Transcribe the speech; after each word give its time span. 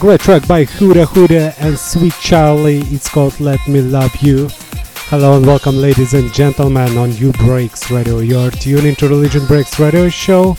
great 0.00 0.20
track 0.20 0.48
by 0.48 0.64
Huda 0.64 1.04
Huda 1.04 1.54
and 1.58 1.78
Sweet 1.78 2.14
Charlie. 2.22 2.78
It's 2.86 3.06
called 3.06 3.38
Let 3.38 3.68
Me 3.68 3.82
Love 3.82 4.16
You. 4.22 4.48
Hello 5.10 5.36
and 5.36 5.44
welcome, 5.44 5.76
ladies 5.76 6.14
and 6.14 6.32
gentlemen, 6.32 6.96
on 6.96 7.10
Nubreaks 7.10 7.94
Radio. 7.94 8.20
You're 8.20 8.50
tuned 8.50 8.86
into 8.86 9.10
Religion 9.10 9.44
Breaks 9.44 9.78
Radio 9.78 10.08
Show, 10.08 10.56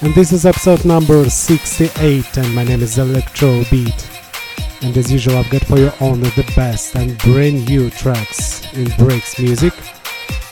and 0.00 0.12
this 0.12 0.32
is 0.32 0.44
episode 0.44 0.84
number 0.84 1.30
68. 1.30 2.36
And 2.36 2.52
my 2.52 2.64
name 2.64 2.82
is 2.82 2.96
ElectroBiT. 2.96 4.82
And 4.82 4.96
as 4.96 5.12
usual, 5.12 5.36
I've 5.36 5.50
got 5.50 5.64
for 5.66 5.78
you 5.78 5.92
only 6.00 6.30
the 6.30 6.52
best 6.56 6.96
and 6.96 7.16
brand 7.18 7.68
new 7.68 7.90
tracks 7.90 8.72
in 8.72 8.88
breaks 8.98 9.38
music. 9.38 9.72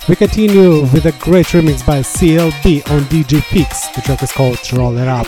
We 0.08 0.14
continue 0.14 0.82
with 0.82 1.06
a 1.06 1.12
great 1.18 1.46
remix 1.46 1.84
by 1.84 2.00
CLB 2.02 2.88
on 2.88 3.00
DJ 3.10 3.42
Fix. 3.42 3.88
The 3.88 4.00
track 4.00 4.22
is 4.22 4.30
called 4.30 4.60
Roll 4.72 4.96
It 4.96 5.08
Up. 5.08 5.26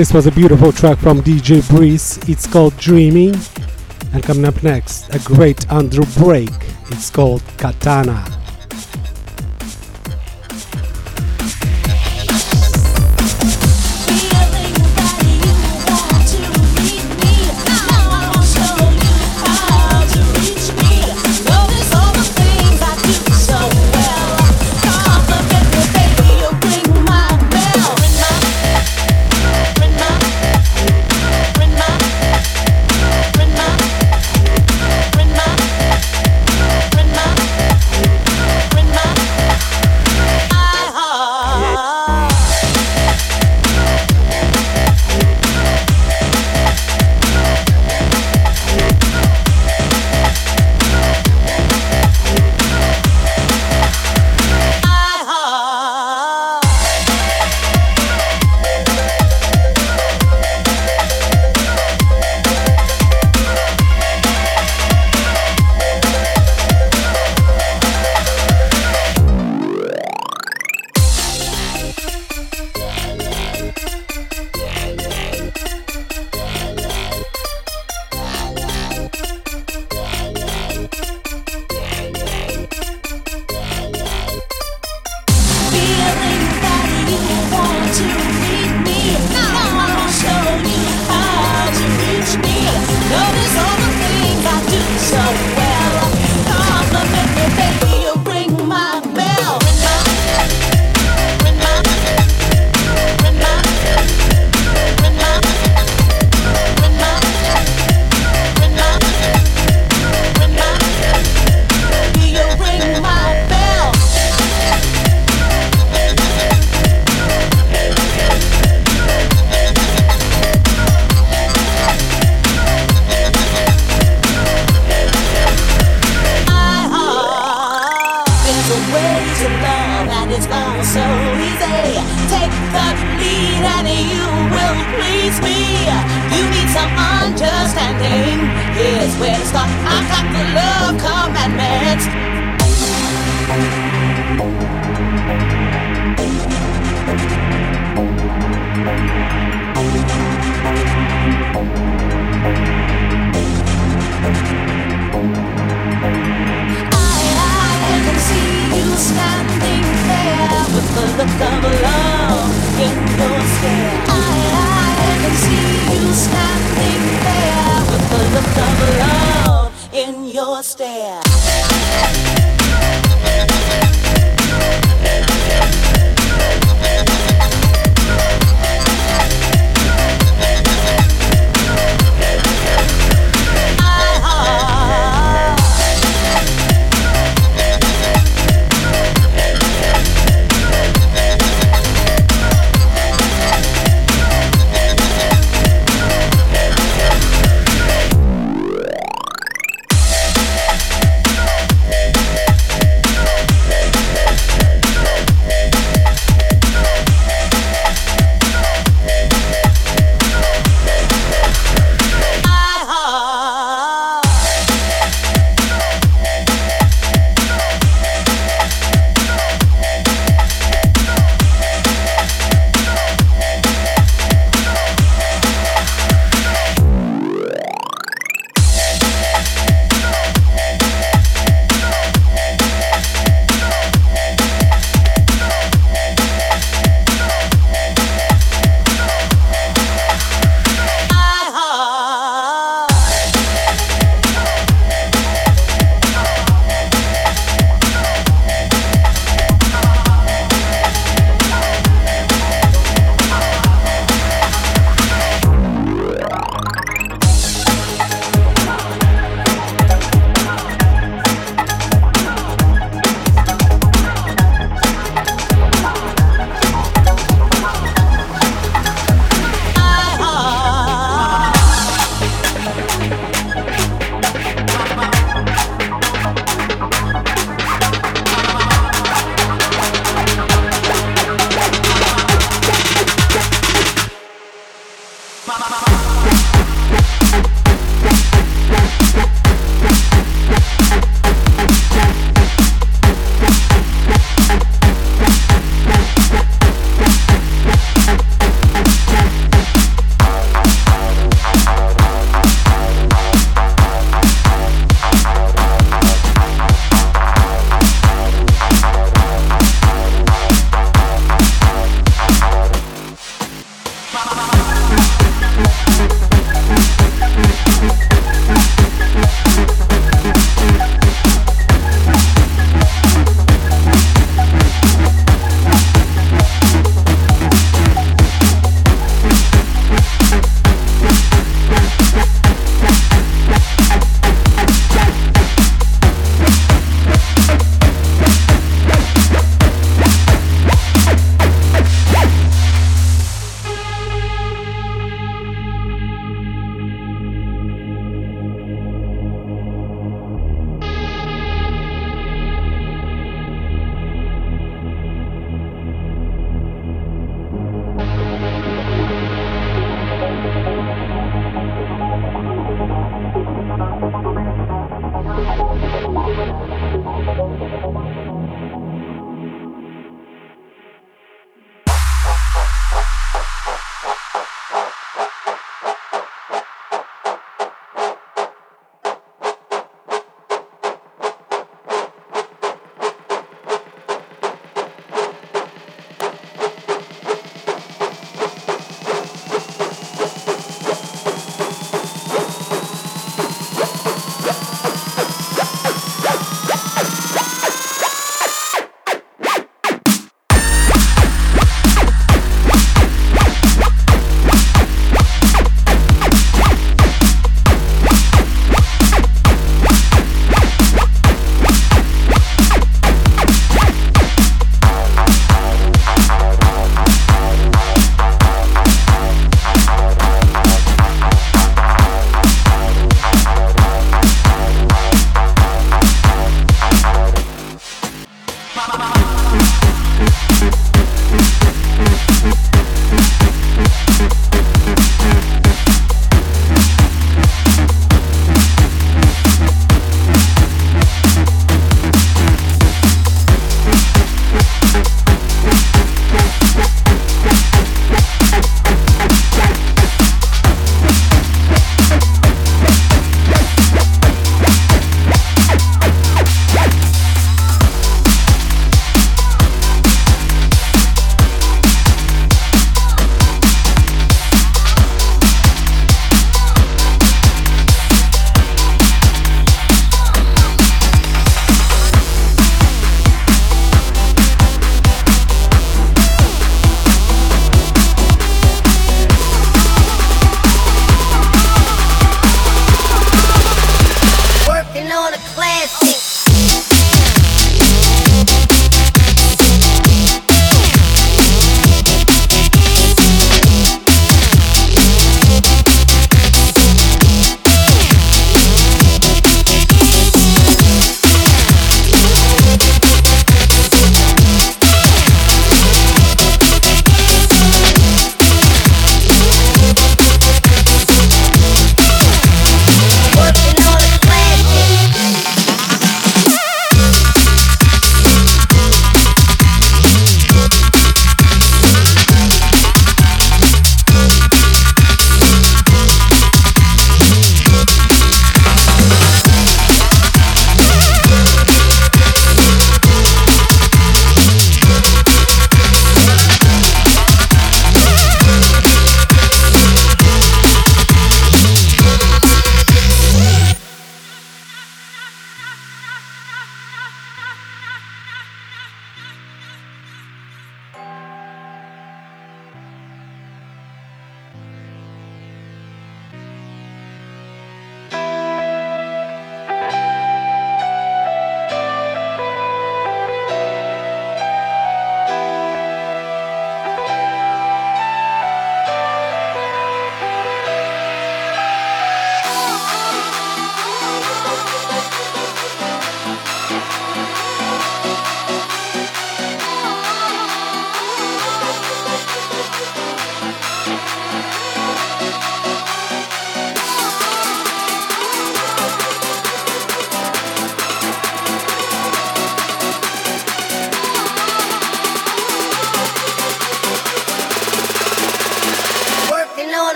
This 0.00 0.14
was 0.14 0.26
a 0.26 0.32
beautiful 0.32 0.72
track 0.72 0.96
from 0.96 1.20
DJ 1.20 1.60
Breeze. 1.68 2.18
It's 2.26 2.46
called 2.46 2.74
Dreaming. 2.78 3.34
And 4.14 4.22
coming 4.22 4.46
up 4.46 4.62
next, 4.62 5.14
a 5.14 5.18
great 5.18 5.70
Andrew 5.70 6.06
break. 6.16 6.48
It's 6.90 7.10
called 7.10 7.42
Katana. 7.58 8.29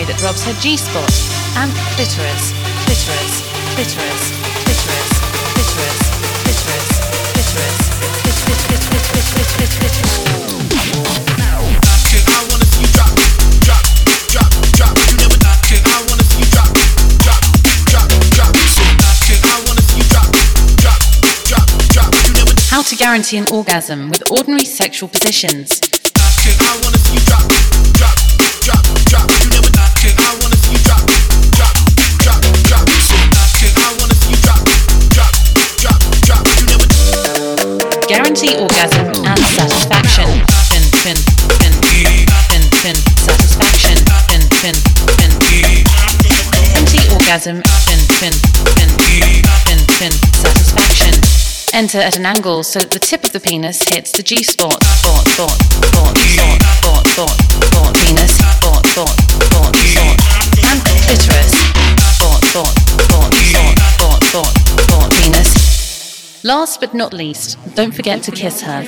Way 0.00 0.06
that 0.06 0.22
rubs 0.22 0.44
her 0.44 0.52
G-spot 0.60 1.12
and 1.60 1.70
clitoris, 1.96 2.52
clitoris, 2.84 3.34
clitoris, 3.76 4.24
clitoris, 5.52 6.00
clitoris, 6.40 7.78
clitoris, 8.22 8.60
clitoris, 8.64 9.56
clitoris. 9.56 10.00
How 22.70 22.82
to 22.82 22.96
guarantee 22.96 23.36
an 23.36 23.46
orgasm 23.52 24.08
with 24.08 24.22
ordinary 24.30 24.64
sexual 24.64 25.08
positions. 25.08 25.80
Guarantee 38.40 38.62
orgasm 38.62 39.06
and 39.26 39.38
satisfaction. 39.52 40.24
Fin, 40.72 40.80
fin, 41.04 41.16
fin, 41.60 41.74
fin, 42.48 42.64
fin, 42.80 42.96
satisfaction. 43.20 44.00
Fin, 44.32 44.40
fin, 44.64 44.72
fin. 45.20 45.32
Orgasm. 47.12 47.60
Fin, 47.84 48.00
fin, 48.16 48.32
fin, 48.80 48.88
fin, 49.68 49.78
fin, 49.92 50.12
satisfaction. 50.32 51.12
Enter 51.74 51.98
at 51.98 52.16
an 52.16 52.24
angle 52.24 52.62
so 52.62 52.78
that 52.78 52.90
the 52.92 52.98
tip 52.98 53.24
of 53.24 53.32
the 53.32 53.40
penis 53.40 53.82
hits 53.86 54.12
the 54.12 54.22
G 54.22 54.42
spot. 54.42 54.82
Spot, 54.82 55.28
spot, 55.28 55.50
spot, 55.84 56.16
spot, 56.16 56.62
spot, 56.80 57.06
spot, 57.08 57.36
spot, 57.68 57.94
penis, 57.94 58.38
spot, 58.38 58.86
spot, 58.86 59.29
Last 66.50 66.80
but 66.80 66.94
not 66.94 67.12
least, 67.12 67.58
don't 67.76 67.94
forget 67.94 68.24
to 68.24 68.32
kiss 68.32 68.60
her. 68.62 68.82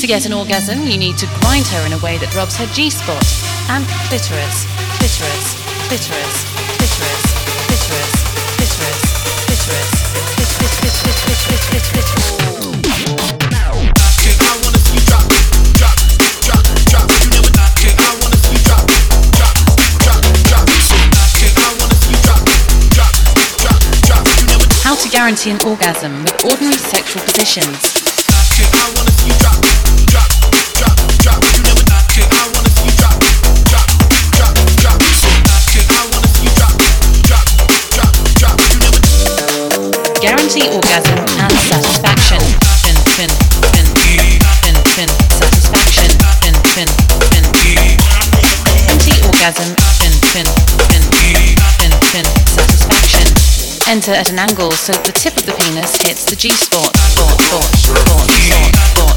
To 0.00 0.06
get 0.06 0.26
an 0.26 0.34
orgasm, 0.34 0.86
you 0.86 0.98
need 0.98 1.16
to 1.16 1.26
grind 1.40 1.66
her 1.68 1.86
in 1.86 1.94
a 1.94 1.98
way 2.04 2.18
that 2.18 2.34
rubs 2.34 2.56
her 2.58 2.66
G-spot 2.74 3.24
and 3.70 3.86
clitoris, 4.10 4.66
clitoris, 4.98 5.54
clitoris, 5.88 5.88
clitoris, 5.88 6.47
guarantee 25.28 25.50
an 25.50 25.58
orgasm 25.66 26.22
with 26.22 26.44
ordinary 26.44 26.72
sexual 26.78 27.22
positions. 27.22 28.07
Guarantee 40.20 40.66
orgasm 40.74 41.18
and 41.38 41.52
satisfaction. 41.70 42.42
Fin, 42.82 42.98
fin, 43.14 43.30
fin, 43.70 43.86
fin, 44.66 44.74
fin, 44.98 45.08
satisfaction. 45.30 46.10
Fin, 46.42 46.54
fin, 46.74 46.88
fin. 47.30 47.44
Guarantee 48.66 49.18
orgasm. 49.24 49.70
Fin, 50.02 50.10
fin, 50.34 50.46
fin, 50.90 51.02
fin, 51.78 51.92
fin, 52.10 52.26
satisfaction. 52.50 53.26
Enter 53.86 54.12
at 54.12 54.30
an 54.30 54.38
angle 54.40 54.72
so 54.72 54.92
that 54.92 55.04
the 55.04 55.12
tip 55.12 55.36
of 55.36 55.46
the 55.46 55.52
penis 55.52 56.02
hits 56.02 56.24
the 56.24 56.34
G 56.34 56.50
spot. 56.50 56.96
Spot, 56.96 57.30
spot, 57.38 57.62
spot, 57.78 58.26
spot, 58.26 58.74
spot, 58.90 59.07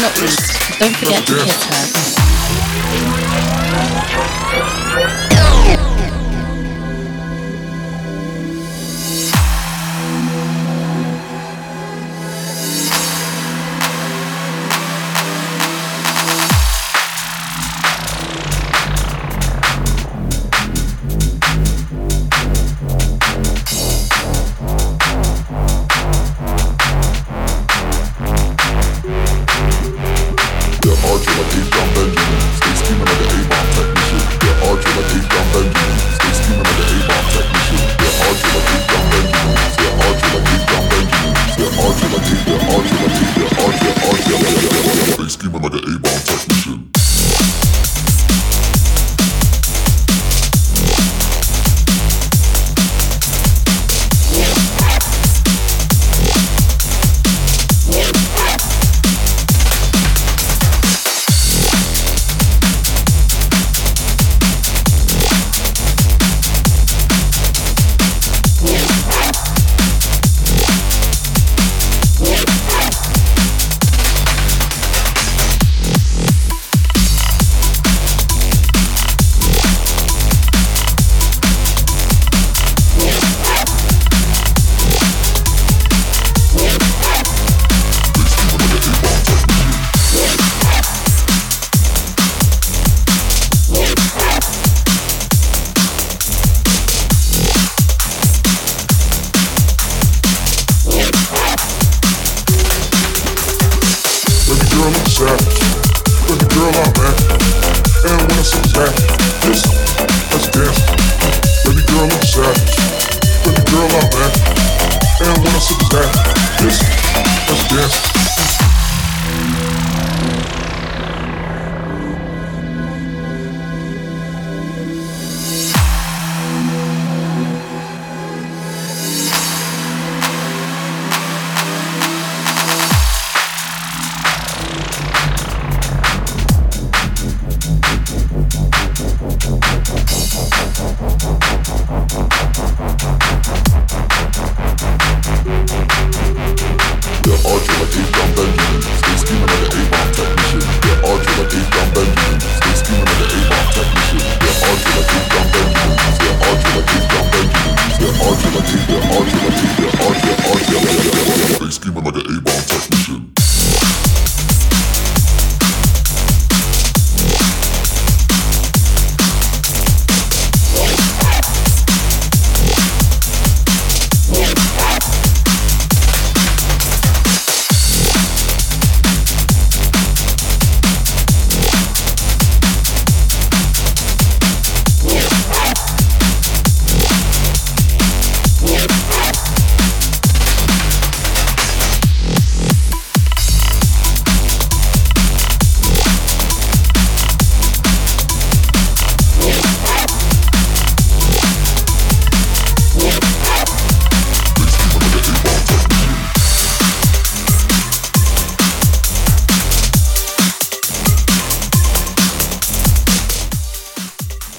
not 0.00 0.20
least, 0.20 0.78
don't 0.78 0.96
forget 0.96 1.26
to 1.26 1.34
hit 1.34 1.64
her. 4.42 4.47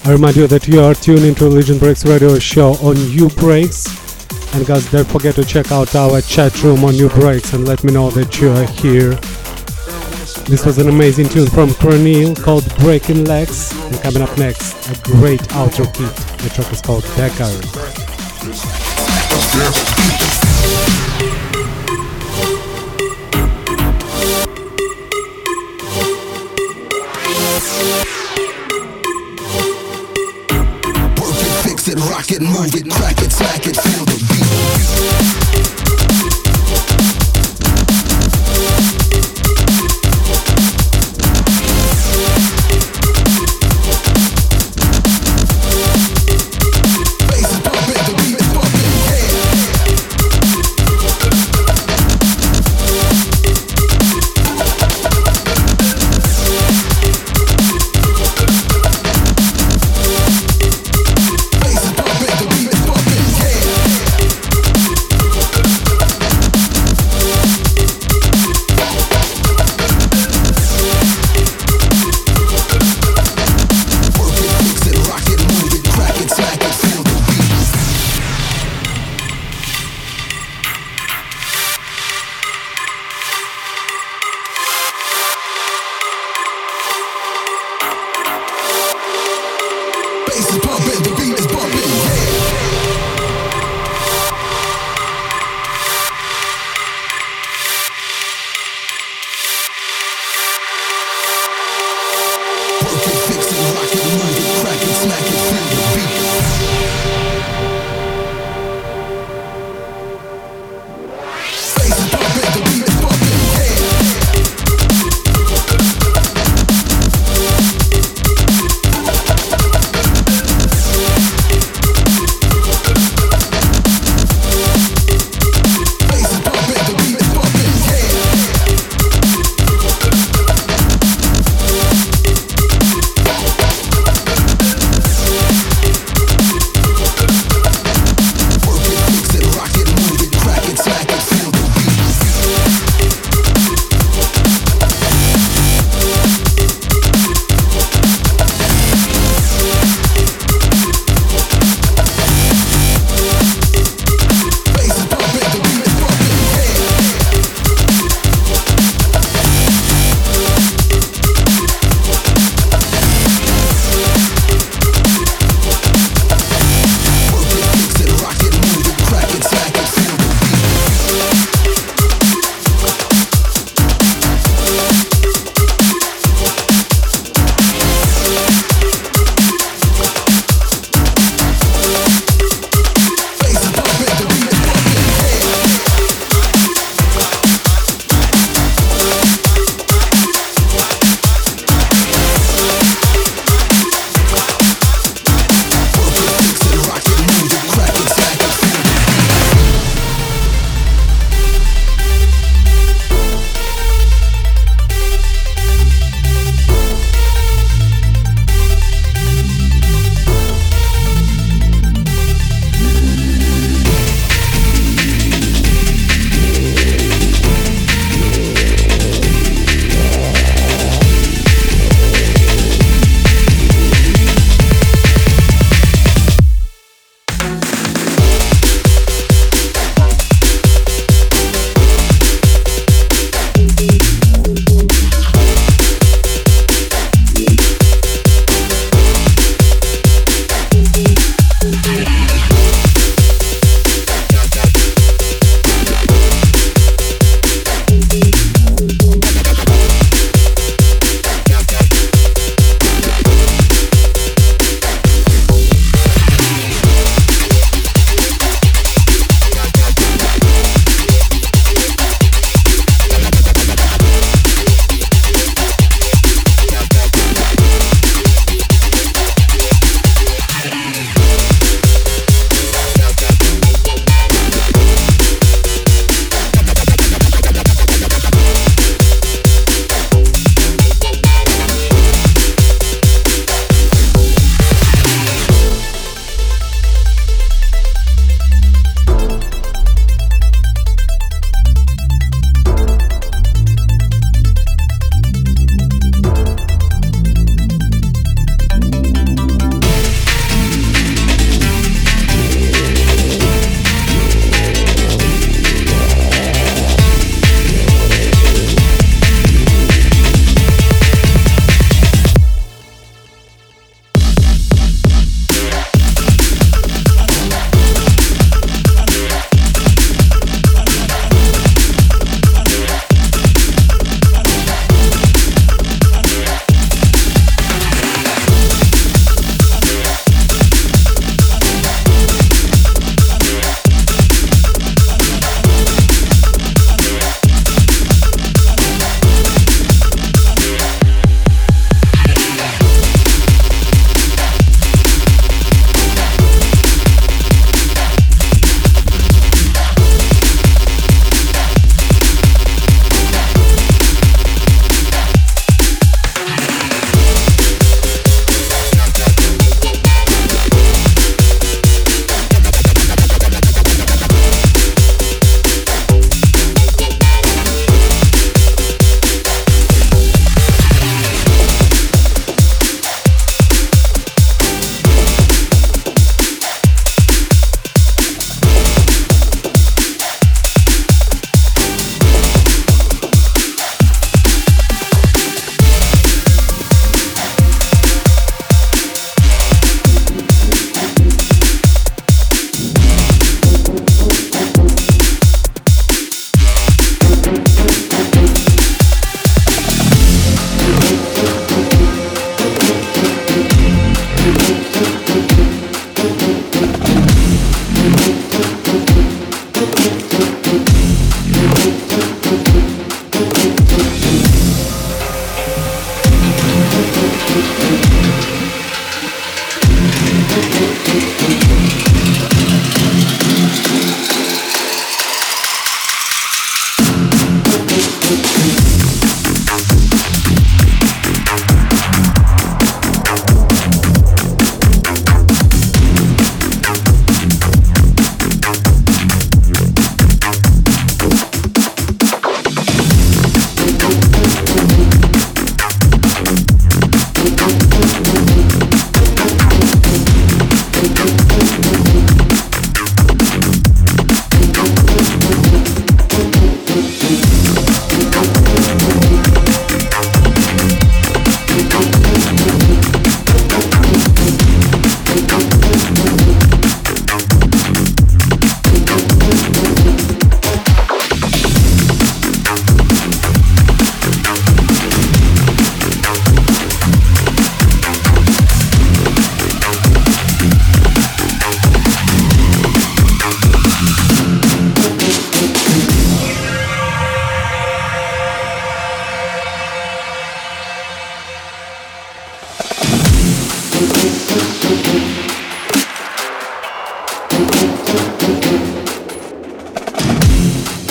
I 0.10 0.14
remind 0.14 0.38
you 0.38 0.48
that 0.48 0.68
you 0.68 0.82
are 0.82 0.96
tuned 0.96 1.24
into 1.24 1.44
Religion 1.44 1.78
Breaks 1.78 2.04
radio 2.04 2.40
show 2.40 2.70
on 2.82 2.96
Nubreaks. 2.96 3.86
And 4.56 4.66
guys, 4.66 4.90
don't 4.90 5.08
forget 5.08 5.36
to 5.36 5.46
check 5.46 5.72
out 5.72 5.94
our 5.94 6.20
chat 6.22 6.64
room 6.64 6.84
on 6.84 6.94
Nubreaks 6.96 7.54
and 7.54 7.68
let 7.68 7.84
me 7.84 7.94
know 7.94 8.10
that 8.10 8.42
you 8.42 8.50
are 8.50 8.66
here. 8.66 9.12
This 10.50 10.66
was 10.66 10.80
an 10.80 10.90
amazing 10.90 11.30
tune 11.30 11.46
from 11.46 11.76
Cornel 11.76 12.34
called 12.34 12.76
Breaking 12.80 13.26
Legs. 13.26 13.72
And 13.72 14.02
coming 14.02 14.24
up 14.24 14.36
next, 14.36 14.74
a 14.90 15.00
great 15.04 15.42
outro 15.52 15.86
kit. 15.94 16.16
The 16.40 16.50
track 16.50 16.74
is 16.74 16.82
called 16.82 17.04
Decker. 17.16 17.46
Rock 32.10 32.32
it, 32.32 32.42
move 32.42 32.74
it, 32.74 32.90
crack 32.92 33.22
it, 33.22 33.32
smack 33.32 33.68
it, 33.68 33.76
feel 33.78 34.06
the 34.06 35.34
beat. 35.34 35.39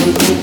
An 0.08 0.38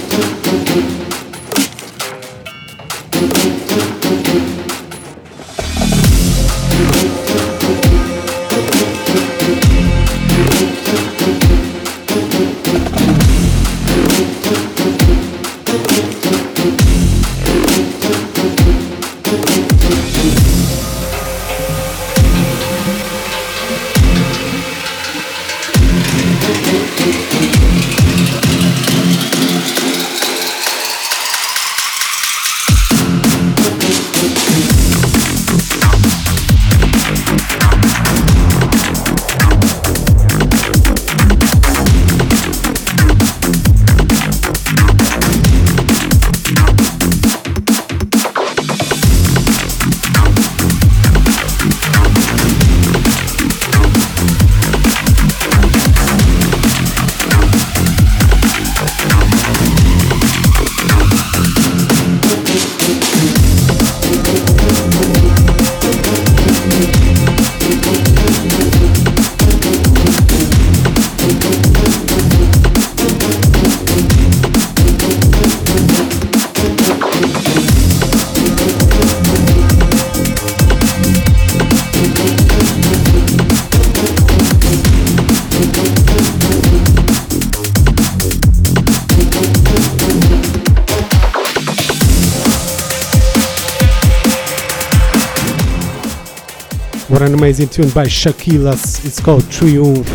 amazing 97.57 97.83
tune 97.83 97.93
by 97.93 98.05
Shakilas. 98.05 99.05
It's 99.05 99.21
called 99.21 99.49
Triumph. 99.49 100.09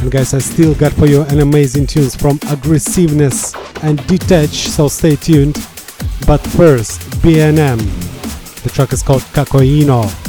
And 0.00 0.08
guys, 0.08 0.34
I 0.34 0.38
still 0.38 0.72
got 0.72 0.92
for 0.92 1.06
you 1.06 1.22
an 1.22 1.40
amazing 1.40 1.88
tunes 1.88 2.14
from 2.14 2.38
Aggressiveness 2.48 3.52
and 3.82 4.06
Detach, 4.06 4.68
so 4.68 4.86
stay 4.86 5.16
tuned. 5.16 5.54
But 6.28 6.38
first, 6.38 7.00
BNM. 7.22 7.80
The 8.62 8.70
track 8.70 8.92
is 8.92 9.02
called 9.02 9.22
Cacoino. 9.34 10.21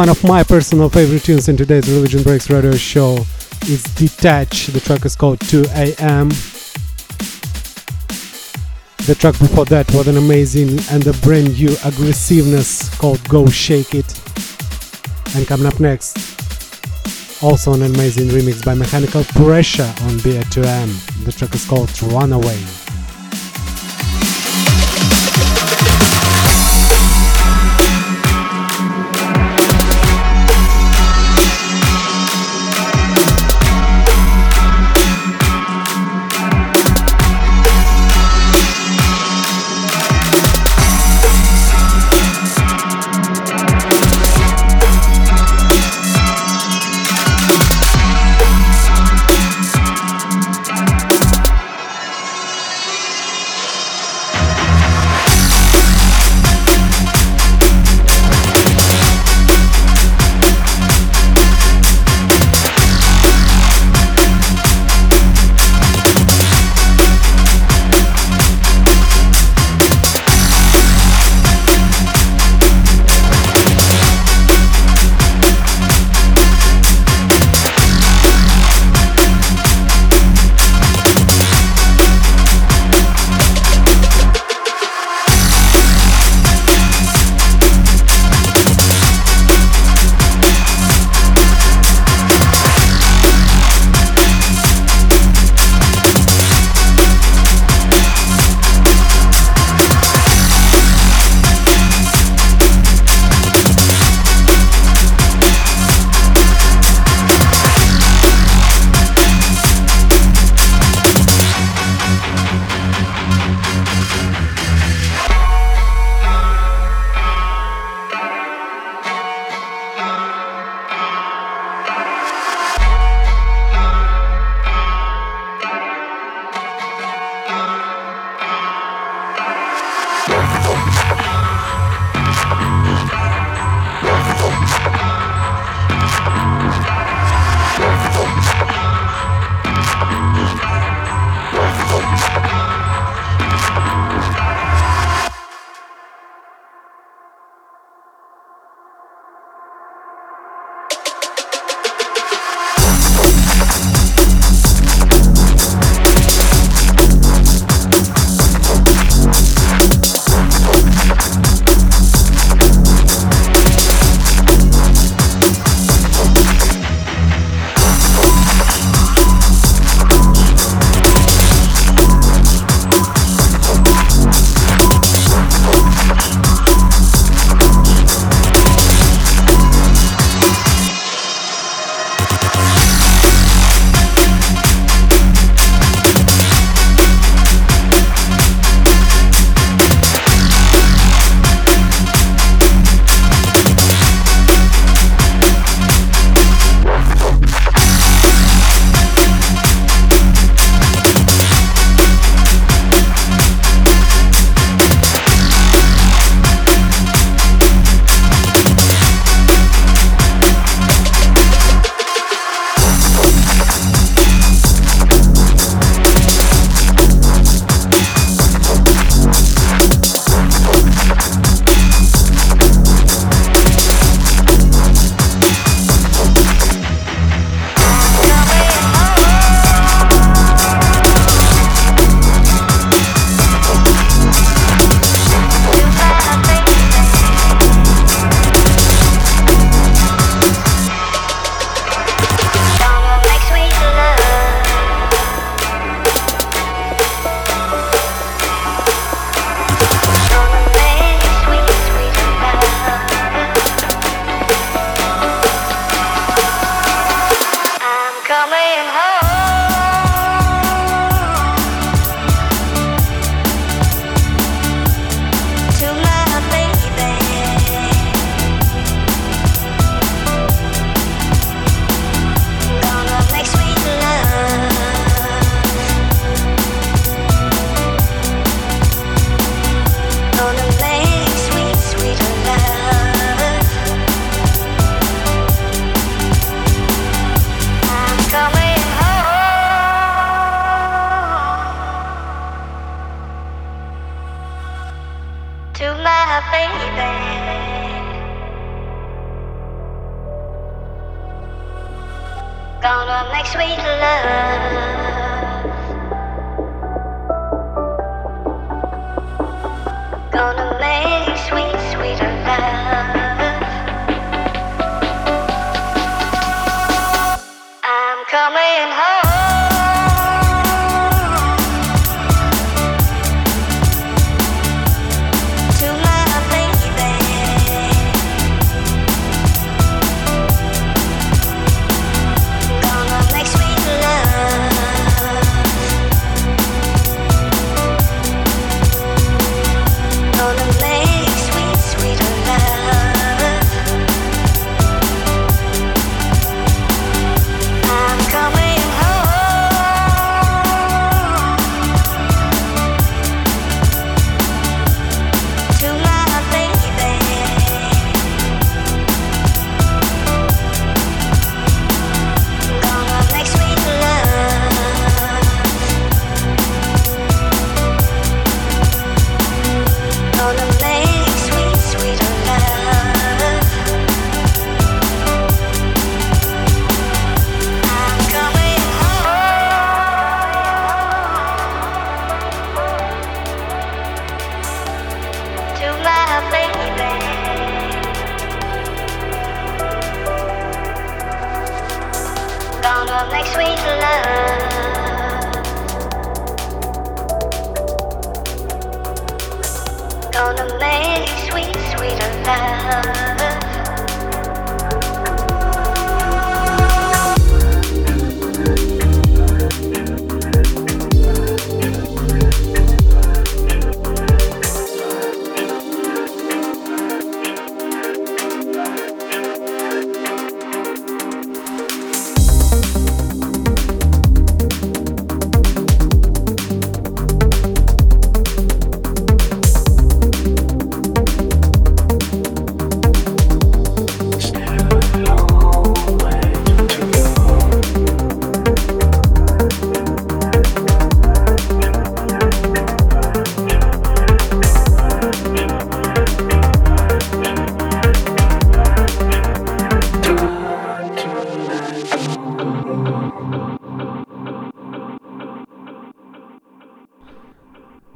One 0.00 0.08
of 0.08 0.24
my 0.24 0.42
personal 0.42 0.88
favorite 0.88 1.24
tunes 1.24 1.50
in 1.50 1.58
today's 1.58 1.86
Religion 1.86 2.22
Breaks 2.22 2.48
radio 2.48 2.72
show 2.72 3.18
is 3.68 3.82
Detach. 3.82 4.68
The 4.68 4.80
track 4.80 5.04
is 5.04 5.14
called 5.14 5.40
2 5.40 5.66
AM. 5.74 6.30
The 9.04 9.14
track 9.14 9.38
before 9.38 9.66
that 9.66 9.92
was 9.92 10.08
an 10.08 10.16
amazing 10.16 10.78
and 10.90 11.06
a 11.06 11.12
brand 11.18 11.58
new 11.58 11.76
aggressiveness 11.84 12.88
called 12.96 13.22
Go 13.28 13.46
Shake 13.50 13.94
It. 13.94 14.18
And 15.36 15.46
coming 15.46 15.66
up 15.66 15.78
next, 15.78 16.16
also 17.42 17.74
an 17.74 17.82
amazing 17.82 18.28
remix 18.28 18.64
by 18.64 18.72
Mechanical 18.72 19.24
Pressure 19.24 19.82
on 19.82 20.16
BA2M. 20.24 21.24
The 21.26 21.32
track 21.32 21.54
is 21.54 21.66
called 21.66 21.90
Runaway. 22.04 22.79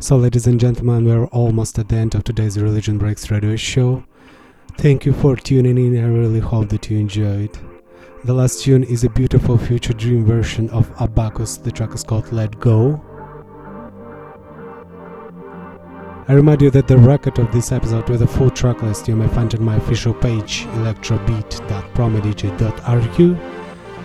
So, 0.04 0.16
ladies 0.18 0.46
and 0.46 0.60
gentlemen, 0.60 1.06
we're 1.06 1.24
almost 1.28 1.78
at 1.78 1.88
the 1.88 1.96
end 1.96 2.14
of 2.14 2.24
today's 2.24 2.60
Religion 2.60 2.98
Breaks 2.98 3.30
radio 3.30 3.56
show. 3.56 4.04
Thank 4.76 5.06
you 5.06 5.14
for 5.14 5.34
tuning 5.34 5.78
in. 5.78 5.96
I 5.96 6.06
really 6.06 6.40
hope 6.40 6.68
that 6.68 6.90
you 6.90 6.98
enjoyed. 6.98 7.56
The 8.22 8.34
last 8.34 8.62
tune 8.62 8.84
is 8.84 9.04
a 9.04 9.08
beautiful 9.08 9.56
future 9.56 9.94
dream 9.94 10.26
version 10.26 10.68
of 10.68 10.92
Abacus. 11.00 11.56
The 11.56 11.72
track 11.72 11.94
is 11.94 12.04
called 12.04 12.30
Let 12.32 12.60
Go. 12.60 13.02
I 16.28 16.34
remind 16.34 16.60
you 16.60 16.70
that 16.72 16.86
the 16.86 16.98
record 16.98 17.38
of 17.38 17.50
this 17.50 17.72
episode 17.72 18.10
with 18.10 18.20
a 18.20 18.26
full 18.26 18.50
track 18.50 18.82
list 18.82 19.08
you 19.08 19.16
may 19.16 19.28
find 19.28 19.54
on 19.54 19.62
my 19.62 19.76
official 19.76 20.12
page 20.12 20.66
electrobit.promodj.ru. 20.66 23.36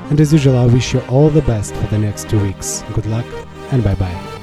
And 0.10 0.22
as 0.22 0.32
usual, 0.32 0.60
I 0.60 0.66
wish 0.68 0.94
you 0.94 1.02
all 1.10 1.30
the 1.30 1.42
best 1.42 1.76
for 1.76 1.88
the 1.88 1.98
next 1.98 2.30
two 2.30 2.42
weeks. 2.42 2.86
Good 2.94 3.08
luck 3.08 3.26
and 3.74 3.84
bye 3.84 3.96
bye. 3.96 4.39